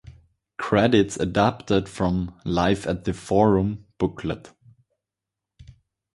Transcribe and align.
Credits 0.57 1.15
adapted 1.17 1.87
from 1.87 2.33
"Live 2.43 2.87
at 2.87 3.03
the 3.03 3.13
Forum" 3.13 3.85
booklet. 3.99 4.49